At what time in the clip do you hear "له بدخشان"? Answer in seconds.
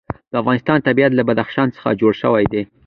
1.15-1.67